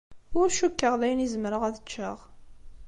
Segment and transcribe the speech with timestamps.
[0.39, 2.17] Ur cukkeɣ d ayen i zemreɣ ad ččeɣ.